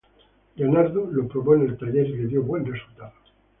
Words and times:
Leonardo 0.55 1.07
lo 1.11 1.27
probó 1.27 1.53
en 1.53 1.61
el 1.67 1.77
taller 1.77 2.07
y 2.07 2.17
le 2.17 2.25
dio 2.27 2.41
buen 2.41 2.65
resultado. 2.65 3.13